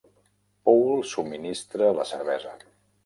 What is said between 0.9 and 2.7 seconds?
subministra la cervesa.